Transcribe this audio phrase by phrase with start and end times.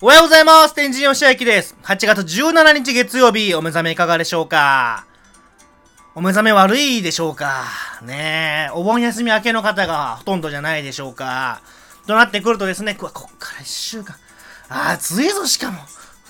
[0.00, 0.74] おはようございます。
[0.76, 1.76] 天神吉明です。
[1.82, 5.08] 8月17日月曜日、お目覚めいかがでしょうか？
[6.14, 7.64] お目覚め悪いでしょうか？
[8.02, 11.62] ねえ、お盆休み明けの方がほとんどじゃないでしょうか？
[12.06, 14.14] となってくるとですね、ここっから1週間、
[14.68, 15.78] 暑いぞしかも、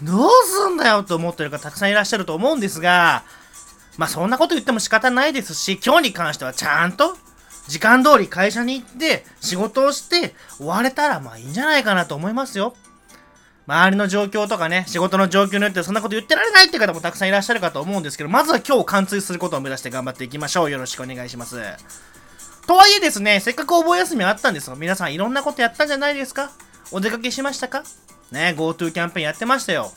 [0.02, 3.22] どうすんだよと思ってる方たくさんいらっしゃると思うんですが、
[3.98, 7.18] まあそんなこと言っても仕方ないですし、今日に関してはちゃんと
[7.66, 12.72] 時間通り会社に行って仕事をして終われたらまあいいんじゃないかなと思いますよ。
[13.68, 20.70] 周りの状況とかね、仕事の状況によってそんなこと言ってられないって方もたくさんいらっしゃるかと思うんですけど、まずは今日貫通することを目指して頑張っていきましょう。
[20.70, 21.60] よろしくお願いします。
[22.66, 26.50] とはいえですね、せっかくお盆休みあったんですが、皆さんいろんなことやったんじゃないですか？
[26.92, 27.84] お出かけしましたか？
[28.32, 29.92] ね、GoTo キャンペーンやってましたよ。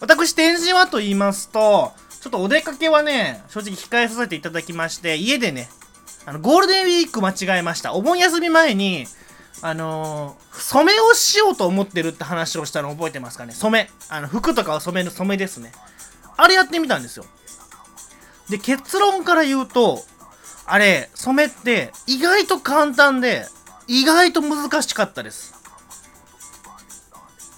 [0.00, 5.68] 私、展示はと言いますと、ちょっとお出かけはね、正直控えさせていただきまして、家でね、
[6.26, 7.94] あの、ゴールデンウィーク間違えました。
[7.94, 9.06] お盆休み前に、
[9.60, 13.52] あのー、染めをしようと思ってるって話をしたの覚えてますかね？
[13.52, 13.90] 染め。
[14.08, 15.72] あの、服とかを染める染めですね。
[16.36, 17.24] あれやってみたんですよ。
[18.48, 20.02] で、結論から言うと、
[20.64, 23.46] あれ、染めって意外と簡単で、
[23.86, 25.54] 意外と難しかったです。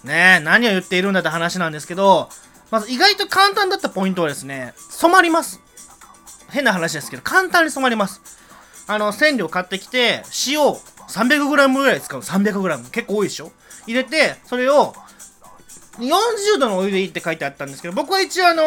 [0.03, 2.29] ねえ、何を言っているんだって話なんですけど、
[2.71, 5.59] まず意外と簡単だったポイントはですね、染まります。
[6.49, 8.21] 変な話ですけど、簡単に染まります。
[8.87, 10.75] あの、染料買ってきて、塩
[11.11, 12.21] 300g ぐらい使う。
[12.21, 13.51] 300g 結構多いでしょ？
[13.87, 14.93] 入れてそれを
[15.97, 18.63] 40度のお湯でいいって書いてあったんですけど僕は一応あの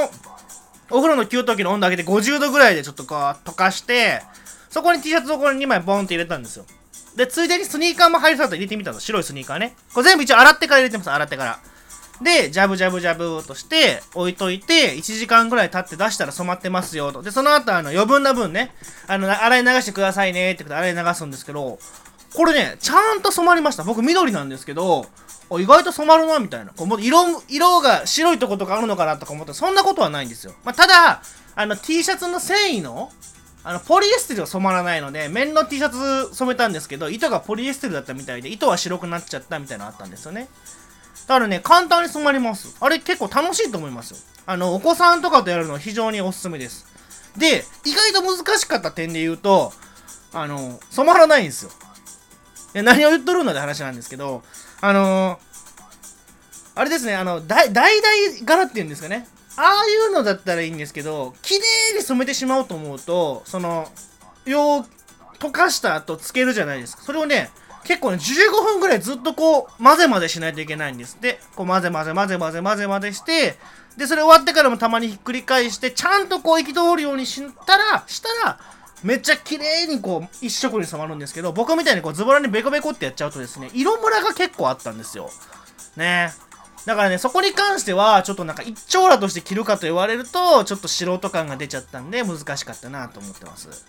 [0.91, 4.21] お風呂の給湯器の温度上げて50度ぐらいでちょっとこう溶かして
[4.69, 6.65] そこに T シャツをこれ2枚ボンって入れたんですよ。
[7.17, 9.77] でついでにスニーカーも入りそうだったら入れてみたの白いスニーカーね。
[9.95, 11.11] これ全部一応洗ってから入れてます。
[11.11, 11.59] 洗ってから。
[12.23, 17.23] で、ジャブジャブジャブとして置いといて、1時間ぐらい経って出したら染まってますよと。
[17.23, 18.73] で、その後、あの、余分な分ね、
[19.09, 21.79] あの、洗い流してくださいねってことで洗い流すんですけど、
[22.35, 23.85] これね、ちゃんと染まりました。
[23.85, 25.07] 僕緑なんですけど、
[25.53, 26.73] 意外と染まるな、みたいな。
[26.73, 30.53] こう色、色が白いとことかあるのかなとか思ったら、そんなことはないんですよ。
[30.65, 31.23] まあ、ただ、
[31.55, 33.13] あの T シャツの繊維の、
[33.63, 40.49] あの、ポリエステルは染まらないので、面の T シャツ染めたんですけど、糸がポリエステルだったみたいで、糸は白くなっちゃったみたいなのあったんですよね。
[41.27, 42.77] だからね、簡単に染まります。
[42.81, 44.17] あれ結構楽しいと思いますよ。
[44.47, 46.87] あの、お子さんとかとやるの非常におすすめです。
[47.37, 49.73] で、意外と難しかった点で言うと、
[50.33, 51.71] あの、染まらないんですよ。
[52.83, 54.43] 何を言っとるのって話なんですけど、
[54.81, 58.01] あのー、あれですね、あの、だ、だい
[58.45, 59.27] 柄っていうんですかね。
[59.57, 61.61] ああいうのだったらいいんですけど、綺麗
[61.97, 63.89] に染めてしまおうと思うと、その、
[64.45, 64.87] よう
[65.39, 67.03] 溶かした後つけるじゃないですか。
[67.03, 67.51] それをね、
[67.85, 71.19] 結構ね、15分ぐらいずっとこう、混ぜ混ぜしないといけないんです。
[71.21, 73.57] で、こう混ぜ混ぜ混ぜ混ぜ混ぜ混ぜして、
[73.97, 78.59] で、それ終わってからもたまにひっくり返して、ちゃんとこう行き通るようにしたら、したら、
[79.03, 85.31] めっちゃ綺麗にこう一色に染まるんですけど僕みたいにこうズボラにベコベコってやっちゃうとですね色ムラが結構あったんですよ。
[85.97, 86.33] ね。
[86.87, 93.87] だからねそこに関してはちょっとなんか一丁羅として着るかと言われるとちょっと素人感が出ちゃったんで難しかったなと思ってます。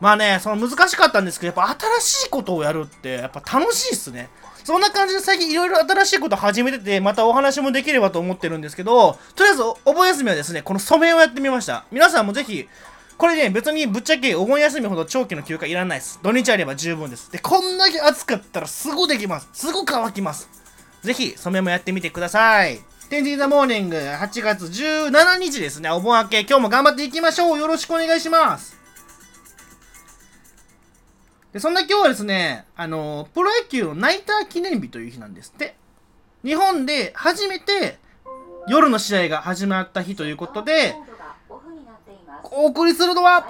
[0.00, 4.28] まあねその難しかったんですけどやっぱ新しいことをやるってやっぱ楽しいっすね。
[4.64, 11.84] そんな感じで最近いろいろ新しいこと始めてて、またお話もできればと思ってるんですけど、とりあえずお盆休みはですね、この染めをやってみました。
[11.92, 12.66] 皆さんもぜひ、
[13.16, 16.18] これね、別にぶっちゃけお盆休みほど長期の休暇いらないです。
[16.22, 17.30] 土日あれば十分です。
[17.30, 19.48] で、こんだけ暑かったらすぐできます。
[19.52, 20.48] すぐ乾きます。
[21.02, 22.80] ぜひ、染めもやってみてください。
[23.10, 25.90] 天神ザモーニング8月17日ですね。
[25.90, 27.58] お盆明け、今日も頑張っていきましょう。
[27.58, 28.76] よろしくお願いします。
[31.52, 35.76] で、そんな今日はですね、あの、プロ野球のナイター記念日という日なんですって。
[36.44, 37.98] 日本で初めて
[38.66, 40.96] 夜の試合が始まった日ということで、
[42.56, 43.46] お送りするのは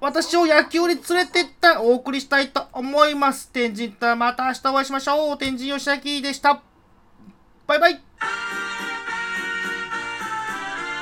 [0.00, 3.48] 私を野球に連れてってお送りしたいと思います。
[3.50, 5.38] 天神とまた明日お会いしましょう。
[5.38, 6.60] 天神吉明でした。
[7.66, 8.02] バイバイ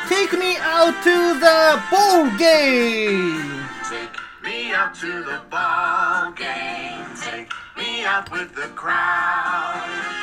[0.08, 3.60] Take me out to the ball game!
[3.84, 4.10] Take
[4.43, 7.06] me out to the ball game.
[7.16, 10.19] Take me out with the crowd.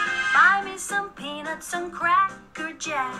[1.59, 3.15] Some cracker jack.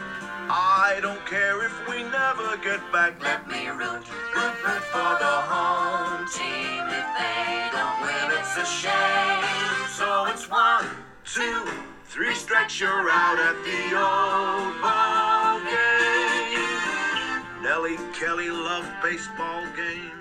[0.50, 3.22] I don't care if we never get back.
[3.22, 4.06] Let me root,
[4.36, 6.86] root, root for the home team.
[6.86, 9.44] If they don't win, it's a shame.
[9.90, 10.86] So it's one,
[11.26, 11.66] two,
[12.06, 17.64] three strikes, you're out at the old ball game.
[17.64, 20.18] Nellie Kelly loved baseball games.